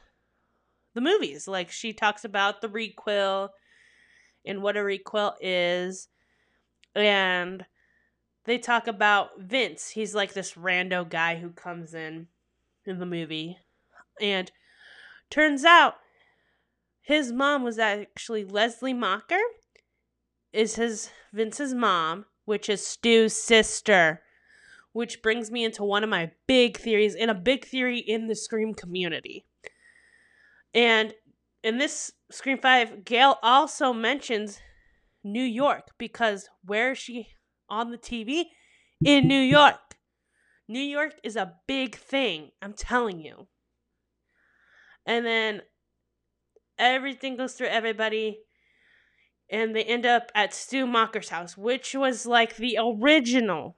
the 0.94 1.02
movies. 1.02 1.48
Like, 1.48 1.72
she 1.72 1.94
talks 1.94 2.24
about 2.24 2.62
the 2.62 2.70
requel 2.70 3.50
and 4.46 4.62
what 4.62 4.78
a 4.78 4.80
requel 4.80 5.34
is. 5.42 6.08
And 6.96 7.66
they 8.46 8.58
talk 8.58 8.88
about 8.88 9.40
Vince. 9.40 9.90
He's 9.90 10.16
like 10.16 10.34
this 10.34 10.54
rando 10.54 11.08
guy 11.08 11.36
who 11.36 11.52
comes 11.52 11.94
in 11.94 12.28
in 12.86 13.00
the 13.00 13.06
movie. 13.06 13.58
And 14.20 14.52
turns 15.30 15.64
out 15.64 15.96
his 17.02 17.32
mom 17.32 17.64
was 17.64 17.80
actually 17.80 18.46
Leslie 18.46 18.94
Macher 18.94 19.42
is 20.54 20.76
his 20.76 21.10
Vince's 21.34 21.74
mom, 21.74 22.26
which 22.46 22.70
is 22.70 22.86
Stu's 22.86 23.36
sister. 23.36 24.22
Which 24.94 25.22
brings 25.22 25.50
me 25.50 25.64
into 25.64 25.84
one 25.86 26.04
of 26.04 26.10
my 26.10 26.32
big 26.48 26.78
theories 26.78 27.16
and 27.16 27.32
a 27.32 27.36
big 27.36 27.66
theory 27.66 28.00
in 28.00 28.28
the 28.28 28.36
Scream 28.36 28.74
community. 28.74 29.46
And 30.74 31.14
in 31.64 31.78
this 31.78 32.12
Scream 32.30 32.58
5, 32.58 33.06
Gale 33.06 33.38
also 33.42 33.94
mentions 33.94 34.60
New 35.24 35.44
York 35.44 35.92
because 35.98 36.50
where 36.66 36.92
is 36.92 36.98
she 36.98 37.30
on 37.70 37.92
the 37.92 37.98
TV? 37.98 38.46
In 39.04 39.28
New 39.28 39.40
York. 39.40 39.91
New 40.72 40.80
York 40.80 41.16
is 41.24 41.36
a 41.36 41.56
big 41.68 41.96
thing, 41.96 42.52
I'm 42.62 42.74
telling 42.74 43.20
you. 43.20 43.48
And 45.06 45.26
then 45.26 45.64
everything 46.78 47.36
goes 47.36 47.54
through 47.54 47.68
everybody 47.68 48.40
and 49.50 49.76
they 49.76 49.84
end 49.84 50.06
up 50.06 50.32
at 50.34 50.54
Stu 50.54 50.88
Macher's 50.88 51.28
house, 51.28 51.58
which 51.58 51.94
was 51.94 52.26
like 52.26 52.56
the 52.56 52.78
original. 52.80 53.76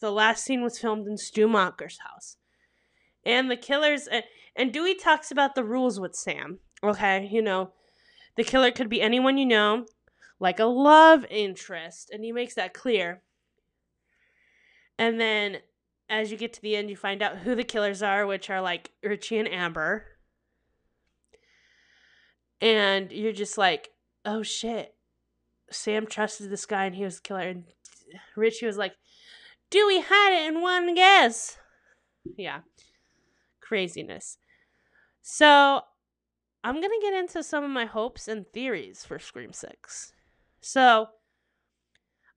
The 0.00 0.10
last 0.10 0.44
scene 0.44 0.62
was 0.62 0.78
filmed 0.78 1.06
in 1.06 1.16
Stu 1.16 1.48
Macher's 1.48 1.98
house. 2.00 2.36
And 3.24 3.50
the 3.50 3.56
killers 3.56 4.06
and, 4.06 4.24
and 4.54 4.70
Dewey 4.70 4.94
talks 4.94 5.30
about 5.30 5.54
the 5.54 5.64
rules 5.64 5.98
with 5.98 6.14
Sam. 6.14 6.58
Okay, 6.84 7.26
you 7.32 7.40
know, 7.40 7.70
the 8.36 8.44
killer 8.44 8.70
could 8.70 8.90
be 8.90 9.00
anyone 9.00 9.38
you 9.38 9.46
know, 9.46 9.86
like 10.38 10.58
a 10.58 10.64
love 10.64 11.24
interest, 11.30 12.10
and 12.12 12.24
he 12.24 12.32
makes 12.32 12.54
that 12.56 12.74
clear. 12.74 13.22
And 14.98 15.18
then 15.18 15.58
as 16.08 16.30
you 16.30 16.36
get 16.36 16.52
to 16.54 16.62
the 16.62 16.76
end, 16.76 16.90
you 16.90 16.96
find 16.96 17.22
out 17.22 17.38
who 17.38 17.54
the 17.54 17.64
killers 17.64 18.02
are, 18.02 18.26
which 18.26 18.50
are 18.50 18.60
like 18.60 18.90
Richie 19.02 19.38
and 19.38 19.48
Amber. 19.48 20.04
And 22.60 23.10
you're 23.10 23.32
just 23.32 23.58
like, 23.58 23.90
oh 24.24 24.42
shit. 24.42 24.94
Sam 25.70 26.06
trusted 26.06 26.50
this 26.50 26.66
guy 26.66 26.84
and 26.84 26.94
he 26.94 27.04
was 27.04 27.16
the 27.16 27.22
killer. 27.22 27.48
And 27.48 27.64
Richie 28.36 28.66
was 28.66 28.76
like, 28.76 28.92
do 29.70 29.86
we 29.86 30.00
had 30.00 30.38
it 30.38 30.46
in 30.48 30.60
one 30.60 30.94
guess. 30.94 31.56
Yeah. 32.36 32.60
Craziness. 33.60 34.36
So, 35.22 35.80
I'm 36.64 36.74
going 36.80 36.90
to 36.90 37.00
get 37.00 37.14
into 37.14 37.42
some 37.42 37.64
of 37.64 37.70
my 37.70 37.86
hopes 37.86 38.28
and 38.28 38.46
theories 38.52 39.04
for 39.04 39.18
Scream 39.18 39.52
6. 39.52 40.12
So, 40.60 41.06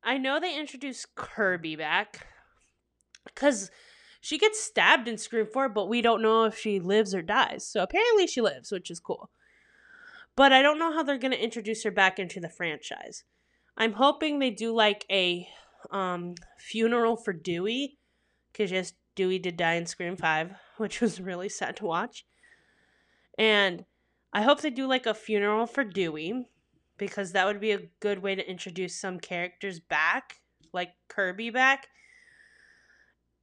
I 0.03 0.17
know 0.17 0.39
they 0.39 0.57
introduced 0.57 1.15
Kirby 1.15 1.75
back 1.75 2.27
because 3.25 3.69
she 4.21 4.37
gets 4.37 4.59
stabbed 4.59 5.07
in 5.07 5.17
Scream 5.17 5.45
4, 5.45 5.69
but 5.69 5.89
we 5.89 6.01
don't 6.01 6.21
know 6.21 6.45
if 6.45 6.57
she 6.57 6.79
lives 6.79 7.13
or 7.13 7.21
dies. 7.21 7.67
So, 7.67 7.83
apparently, 7.83 8.25
she 8.27 8.41
lives, 8.41 8.71
which 8.71 8.89
is 8.89 8.99
cool. 8.99 9.29
But 10.35 10.51
I 10.51 10.61
don't 10.61 10.79
know 10.79 10.93
how 10.93 11.03
they're 11.03 11.17
going 11.17 11.31
to 11.31 11.43
introduce 11.43 11.83
her 11.83 11.91
back 11.91 12.19
into 12.19 12.39
the 12.39 12.49
franchise. 12.49 13.23
I'm 13.77 13.93
hoping 13.93 14.39
they 14.39 14.51
do 14.51 14.73
like 14.73 15.05
a 15.11 15.47
um, 15.91 16.35
funeral 16.57 17.17
for 17.17 17.33
Dewey, 17.33 17.97
because 18.51 18.71
yes, 18.71 18.93
Dewey 19.15 19.39
did 19.39 19.57
die 19.57 19.75
in 19.75 19.85
Scream 19.85 20.17
5, 20.17 20.51
which 20.77 21.01
was 21.01 21.21
really 21.21 21.49
sad 21.49 21.75
to 21.77 21.85
watch. 21.85 22.25
And 23.37 23.85
I 24.33 24.41
hope 24.41 24.61
they 24.61 24.69
do 24.69 24.87
like 24.87 25.05
a 25.05 25.13
funeral 25.13 25.67
for 25.67 25.83
Dewey, 25.83 26.47
because 26.97 27.31
that 27.33 27.45
would 27.45 27.59
be 27.59 27.71
a 27.71 27.89
good 27.99 28.19
way 28.19 28.35
to 28.35 28.49
introduce 28.49 28.99
some 28.99 29.19
characters 29.19 29.79
back, 29.79 30.37
like 30.73 30.93
Kirby 31.07 31.49
back. 31.49 31.87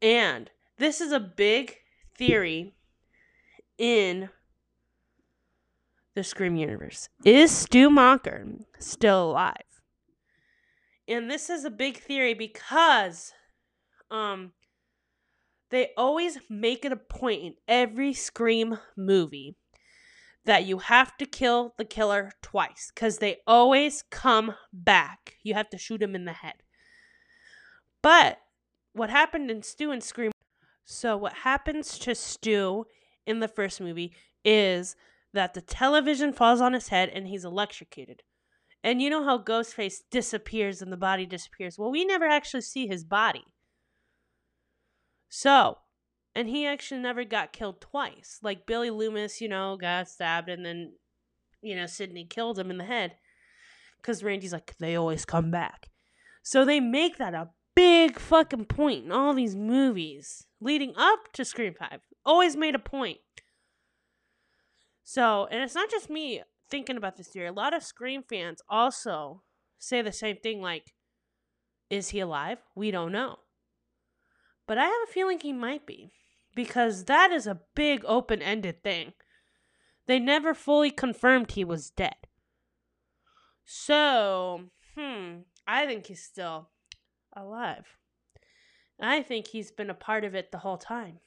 And 0.03 0.51
this 0.79 1.01
is 1.01 1.13
a 1.13 1.21
big 1.21 1.77
theory 2.19 2.75
in 3.79 4.29
the 6.15 6.25
Scream 6.25 6.57
universe. 6.57 7.09
Is 7.25 7.53
Stu 7.53 7.89
Macher 7.89 8.65
still 8.81 9.31
alive? 9.31 9.57
And 11.07 11.31
this 11.31 11.49
is 11.49 11.65
a 11.65 11.71
big 11.71 11.97
theory 11.99 12.35
because 12.35 13.33
um 14.11 14.53
they 15.71 15.91
always 15.97 16.39
make 16.51 16.85
it 16.85 16.93
a 16.93 16.97
point 16.97 17.43
in 17.43 17.55
every 17.67 18.13
Scream 18.13 18.79
movie 18.95 19.57
that 20.45 20.65
you 20.67 20.79
have 20.79 21.17
to 21.17 21.25
kill 21.25 21.73
the 21.79 21.85
killer 21.85 22.33
twice 22.43 22.91
because 22.95 23.19
they 23.19 23.39
always 23.47 24.03
come 24.11 24.55
back. 24.73 25.37
You 25.43 25.55
have 25.55 25.71
to 25.71 25.79
shoot 25.79 26.03
him 26.03 26.15
in 26.15 26.25
the 26.25 26.33
head. 26.33 26.57
But 28.03 28.42
what 28.93 29.11
happened 29.11 29.51
in 29.51 29.63
Stu 29.63 29.91
and 29.91 30.03
Scream? 30.03 30.33
So, 30.85 31.17
what 31.17 31.33
happens 31.33 31.99
to 32.01 32.15
Stu 32.15 32.87
in 33.27 33.41
the 33.41 33.49
first 33.49 33.81
movie 33.81 34.15
is 34.45 34.97
that 35.33 35.55
the 35.55 35.61
television 35.61 36.33
falls 36.33 36.61
on 36.61 36.73
his 36.73 36.89
head 36.89 37.09
and 37.09 37.27
he's 37.27 37.45
electrocuted. 37.45 38.23
And 38.85 39.01
you 39.01 39.09
know 39.11 39.25
how 39.25 39.39
Ghostface 39.39 40.01
disappears 40.11 40.83
and 40.83 40.93
the 40.93 40.97
body 40.97 41.25
disappears? 41.25 41.79
Well, 41.79 41.91
we 41.91 42.05
never 42.05 42.27
actually 42.27 42.63
see 42.63 42.87
his 42.87 43.05
body. 43.05 43.45
So, 45.29 45.79
and 46.35 46.49
he 46.49 46.67
actually 46.67 47.01
never 47.01 47.25
got 47.25 47.53
killed 47.53 47.81
twice. 47.81 48.39
Like 48.43 48.67
Billy 48.67 48.91
Loomis, 48.91 49.41
you 49.41 49.49
know, 49.49 49.77
got 49.77 50.09
stabbed 50.09 50.49
and 50.49 50.67
then, 50.67 50.95
you 51.63 51.77
know, 51.77 51.87
Sidney 51.87 52.25
killed 52.25 52.59
him 52.59 52.71
in 52.71 52.79
the 52.79 52.85
head. 52.85 53.17
Because 53.99 54.25
Randy's 54.25 54.53
like, 54.53 54.77
they 54.79 54.97
always 54.97 55.25
come 55.25 55.51
back. 55.51 55.89
So 56.43 56.65
they 56.65 56.81
make 56.81 57.19
that 57.19 57.35
a 57.35 57.51
big 57.75 58.19
fucking 58.19 58.67
point 58.67 59.05
in 59.05 59.13
all 59.13 59.35
these 59.35 59.57
movies 59.57 60.47
leading 60.61 60.95
up 60.97 61.33
to 61.33 61.45
Scream 61.45 61.75
5. 61.75 62.01
Always 62.25 62.57
made 62.57 62.75
a 62.75 62.79
point. 62.79 63.19
So, 65.03 65.47
and 65.51 65.63
it's 65.63 65.75
not 65.75 65.91
just 65.91 66.09
me 66.09 66.43
thinking 66.71 66.97
about 66.97 67.17
this 67.17 67.29
theory. 67.29 67.49
A 67.49 67.53
lot 67.53 67.75
of 67.75 67.83
Scream 67.83 68.23
fans 68.23 68.63
also 68.69 69.43
say 69.79 70.01
the 70.01 70.13
same 70.13 70.37
thing 70.37 70.63
like, 70.63 70.95
is 71.91 72.11
he 72.11 72.21
alive? 72.21 72.59
We 72.75 72.91
don't 72.91 73.13
know. 73.13 73.41
But 74.67 74.79
I 74.79 74.85
have 74.85 75.09
a 75.09 75.13
feeling 75.13 75.41
he 75.41 75.53
might 75.53 75.87
be 75.87 76.13
because 76.55 77.05
that 77.05 77.33
is 77.33 77.47
a 77.47 77.61
big 77.75 78.05
open 78.07 78.41
ended 78.41 78.83
thing. 78.83 79.13
They 80.07 80.19
never 80.19 80.55
fully 80.55 80.91
confirmed 80.91 81.53
he 81.53 81.65
was 81.65 81.91
dead. 81.91 82.15
So, 83.65 84.71
hmm, 84.97 85.41
I 85.67 85.87
think 85.87 86.07
he's 86.07 86.23
still 86.23 86.71
alive. 87.37 87.97
I 89.01 89.23
think 89.23 89.49
he's 89.49 89.71
been 89.71 89.91
a 89.91 89.95
part 89.95 90.25
of 90.25 90.35
it 90.35 90.53
the 90.53 90.59
whole 90.59 90.79
time. 90.79 91.21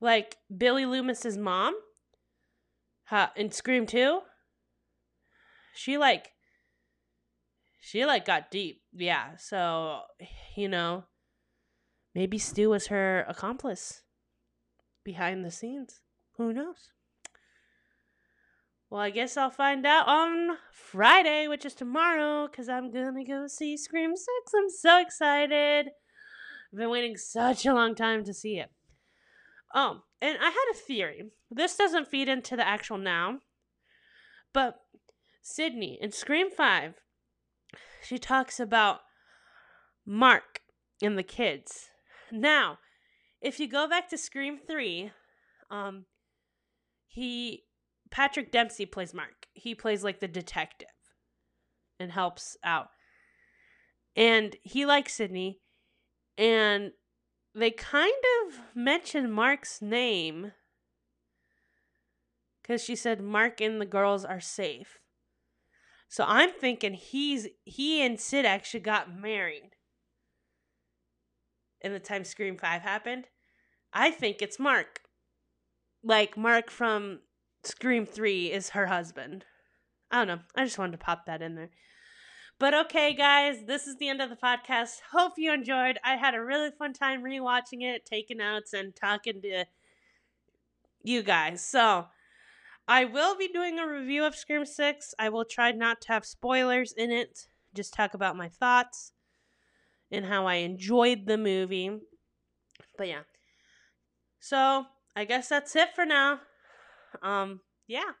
Like 0.00 0.36
Billy 0.56 0.84
Loomis's 0.84 1.36
mom, 1.36 1.74
huh, 3.04 3.28
in 3.36 3.50
Scream 3.50 3.86
2, 3.86 4.20
she 5.74 5.98
like 5.98 6.32
she 7.80 8.04
like 8.04 8.24
got 8.24 8.50
deep. 8.50 8.82
Yeah. 8.92 9.36
So, 9.36 10.02
you 10.54 10.68
know, 10.68 11.04
maybe 12.14 12.38
Stu 12.38 12.70
was 12.70 12.88
her 12.88 13.24
accomplice 13.28 14.02
behind 15.04 15.44
the 15.44 15.50
scenes. 15.50 16.00
Who 16.36 16.52
knows? 16.52 16.92
Well, 18.90 19.00
I 19.00 19.10
guess 19.10 19.36
I'll 19.36 19.50
find 19.50 19.86
out 19.86 20.08
on 20.08 20.58
Friday, 20.72 21.46
which 21.46 21.64
is 21.64 21.74
tomorrow, 21.74 22.48
because 22.48 22.68
I'm 22.68 22.90
gonna 22.90 23.24
go 23.24 23.46
see 23.46 23.76
Scream 23.76 24.16
6. 24.16 24.28
I'm 24.52 24.68
so 24.68 25.00
excited. 25.00 25.90
I've 26.72 26.78
been 26.78 26.90
waiting 26.90 27.16
such 27.16 27.64
a 27.64 27.72
long 27.72 27.94
time 27.94 28.24
to 28.24 28.34
see 28.34 28.58
it. 28.58 28.70
Oh, 29.72 30.02
and 30.20 30.36
I 30.40 30.46
had 30.46 30.72
a 30.72 30.76
theory. 30.76 31.30
This 31.48 31.76
doesn't 31.76 32.08
feed 32.08 32.28
into 32.28 32.56
the 32.56 32.66
actual 32.66 32.98
now, 32.98 33.38
but 34.52 34.80
Sidney 35.40 35.96
in 36.00 36.10
Scream 36.10 36.50
5, 36.50 36.94
she 38.02 38.18
talks 38.18 38.58
about 38.58 39.02
Mark 40.04 40.62
and 41.00 41.16
the 41.16 41.22
kids. 41.22 41.90
Now, 42.32 42.78
if 43.40 43.60
you 43.60 43.68
go 43.68 43.88
back 43.88 44.08
to 44.08 44.18
Scream 44.18 44.58
3, 44.58 45.12
um, 45.70 46.06
he 47.06 47.64
Patrick 48.10 48.50
Dempsey 48.50 48.86
plays 48.86 49.14
Mark. 49.14 49.46
He 49.52 49.74
plays 49.74 50.02
like 50.02 50.20
the 50.20 50.28
detective 50.28 50.88
and 51.98 52.12
helps 52.12 52.56
out. 52.64 52.88
And 54.16 54.56
he 54.62 54.84
likes 54.84 55.14
Sidney. 55.14 55.60
And 56.36 56.92
they 57.54 57.70
kind 57.70 58.12
of 58.46 58.60
mentioned 58.74 59.32
Mark's 59.32 59.80
name 59.82 60.52
because 62.62 62.82
she 62.82 62.96
said 62.96 63.20
Mark 63.20 63.60
and 63.60 63.80
the 63.80 63.86
girls 63.86 64.24
are 64.24 64.40
safe. 64.40 65.00
So 66.08 66.24
I'm 66.26 66.50
thinking 66.50 66.94
he's 66.94 67.48
he 67.64 68.02
and 68.02 68.18
Sid 68.18 68.44
actually 68.44 68.80
got 68.80 69.14
married 69.14 69.76
in 71.80 71.92
the 71.92 72.00
time 72.00 72.24
Scream 72.24 72.56
5 72.56 72.82
happened. 72.82 73.28
I 73.92 74.10
think 74.10 74.42
it's 74.42 74.58
Mark. 74.58 75.02
Like 76.02 76.36
Mark 76.36 76.70
from 76.70 77.20
Scream 77.64 78.06
3 78.06 78.52
is 78.52 78.70
her 78.70 78.86
husband. 78.86 79.44
I 80.10 80.18
don't 80.18 80.28
know. 80.28 80.42
I 80.56 80.64
just 80.64 80.78
wanted 80.78 80.92
to 80.92 81.04
pop 81.04 81.26
that 81.26 81.42
in 81.42 81.54
there. 81.54 81.70
But 82.58 82.74
okay, 82.74 83.14
guys, 83.14 83.64
this 83.66 83.86
is 83.86 83.96
the 83.96 84.08
end 84.08 84.20
of 84.20 84.28
the 84.28 84.36
podcast. 84.36 85.00
Hope 85.12 85.34
you 85.38 85.52
enjoyed. 85.52 85.98
I 86.04 86.16
had 86.16 86.34
a 86.34 86.44
really 86.44 86.70
fun 86.70 86.92
time 86.92 87.22
rewatching 87.22 87.82
it, 87.82 88.04
taking 88.04 88.38
notes, 88.38 88.74
and 88.74 88.94
talking 88.94 89.40
to 89.42 89.64
you 91.02 91.22
guys. 91.22 91.64
So, 91.64 92.06
I 92.86 93.04
will 93.04 93.36
be 93.36 93.48
doing 93.48 93.78
a 93.78 93.88
review 93.88 94.24
of 94.24 94.34
Scream 94.34 94.66
6. 94.66 95.14
I 95.18 95.28
will 95.30 95.44
try 95.44 95.72
not 95.72 96.02
to 96.02 96.08
have 96.08 96.26
spoilers 96.26 96.92
in 96.92 97.10
it, 97.10 97.46
just 97.74 97.94
talk 97.94 98.14
about 98.14 98.36
my 98.36 98.48
thoughts 98.48 99.12
and 100.10 100.26
how 100.26 100.46
I 100.46 100.56
enjoyed 100.56 101.26
the 101.26 101.38
movie. 101.38 101.98
But 102.98 103.08
yeah. 103.08 103.22
So, 104.38 104.86
I 105.14 105.24
guess 105.24 105.48
that's 105.48 105.76
it 105.76 105.94
for 105.94 106.04
now. 106.04 106.40
Um, 107.22 107.60
yeah. 107.86 108.12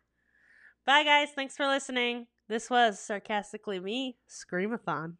Bye, 0.86 1.04
guys. 1.04 1.28
Thanks 1.34 1.56
for 1.56 1.66
listening. 1.66 2.26
This 2.48 2.68
was 2.68 2.98
sarcastically 2.98 3.78
me, 3.78 4.16
Screamathon. 4.28 5.16